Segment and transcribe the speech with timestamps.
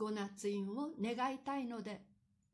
[0.00, 2.00] ご夏印を願いたいので、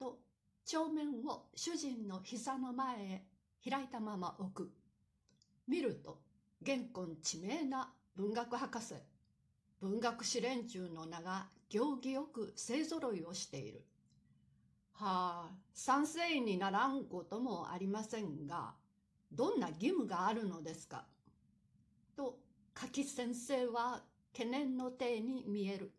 [0.01, 0.19] と
[0.65, 4.73] 帳面を主人の膝の前へ開いたまま置く。
[5.69, 6.19] 見ると、
[6.61, 8.95] 現今知名な文学博士、
[9.81, 13.85] 文学史連中の名が行儀よく勢ぞろいをしている。
[14.95, 18.75] はあ、賛成員にならんこともありませんが、
[19.31, 21.05] どんな義務があるのですか？
[22.17, 22.41] と、
[22.75, 24.03] 柿先生は
[24.33, 25.93] 懸念の体に見える。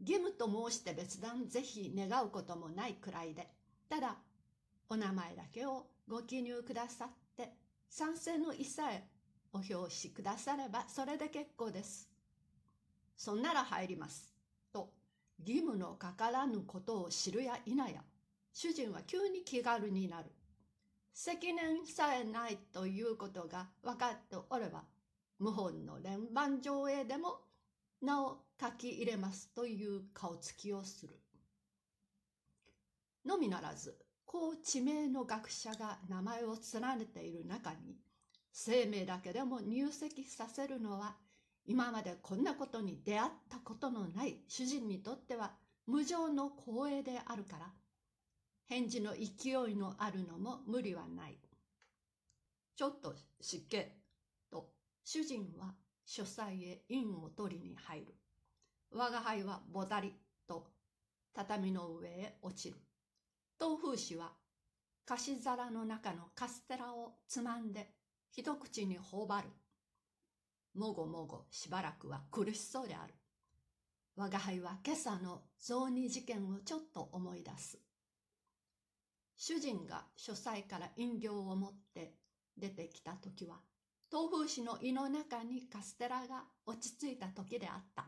[0.00, 3.48] 義務と申して別段ぜひ願うこともないくらいで、
[3.88, 4.16] ただ、
[4.88, 7.52] お名前だけをご記入くださって、
[7.88, 9.06] 賛成の意さえ
[9.52, 12.08] お表紙くださればそれで結構です。
[13.16, 14.34] そんなら入ります。
[14.72, 14.90] と、
[15.44, 18.02] 義務のかからぬことを知るや否や、
[18.52, 20.30] 主人は急に気軽になる。
[21.12, 24.84] 責任さえないということが分かっておれば、
[25.38, 27.49] 謀反の連番上映でも
[28.00, 31.20] 名を書き入れますという顔つきをする。
[33.24, 37.96] のみならず、高知名の学者が名前を連ねている中に、
[38.52, 41.16] 生命だけでも入籍させるのは、
[41.66, 45.52] 今までこんなことに出会ったことのない主人にとっては
[45.86, 47.66] 無常の光栄であるから、
[48.66, 51.38] 返事の勢いのあるのも無理はない。
[52.76, 53.92] ちょっと失敬
[54.50, 54.70] と
[55.04, 58.14] 主人は書斎へ印を取りに入る。
[58.92, 60.14] 我が輩はぼたり
[60.46, 60.66] と
[61.32, 62.76] 畳の上へ落ちる。
[63.58, 64.32] 東風氏は
[65.04, 67.90] 菓子皿の中のカステラをつまんで
[68.30, 69.48] 一口に頬張る。
[70.74, 73.14] もごもごしばらくは苦しそうである。
[74.16, 77.78] 我が輩は今朝の雑煮事件をちょっと思い出す。
[79.36, 82.14] 主人が書斎から飲料を持って
[82.56, 83.56] 出てきた時は、
[84.10, 88.06] 東風市の胃の中にカステラが落ち着いた時であった。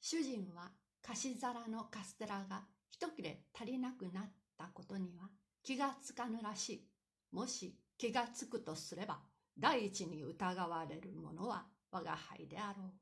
[0.00, 0.70] 主人は
[1.02, 5.28] 菓子皿のカステラが一切れ足りなくなったことには
[5.62, 6.88] 気がつかぬらしい。
[7.32, 9.18] もし気がつくとすれば、
[9.58, 12.92] 第一に疑われるものは我が輩であろう。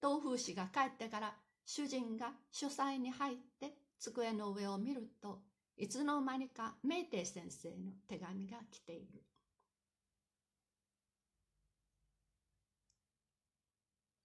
[0.00, 1.34] 東風氏が帰ってから
[1.66, 5.40] 主人が書斎に入って机の上を見ると
[5.76, 9.22] いつの間にか明帝先生の手紙が来ている。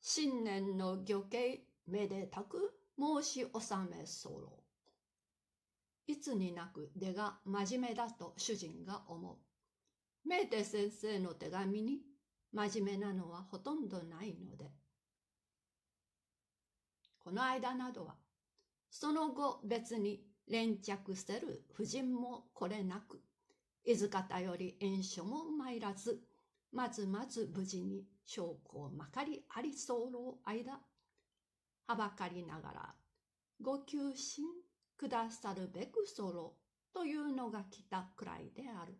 [0.03, 2.73] 新年の漁慶めでたく？
[2.97, 4.63] 申し納め候。
[6.07, 9.37] いつになく出が真面目だと主人が思う。
[10.27, 11.99] 明帝先生の手紙に
[12.51, 14.71] 真面目なのはほとんどないので。
[17.19, 18.15] この間などは、
[18.89, 23.21] その後別に連着せる婦人もこれなく、
[23.85, 26.19] 伊豆方より縁書も参らず、
[26.71, 30.79] まずまず無事に証拠をまかりあり候間、
[31.87, 32.95] はばかりながら、
[33.61, 34.45] ご求心
[34.97, 36.55] くださるべく候
[36.93, 38.97] というのが来たくらいである。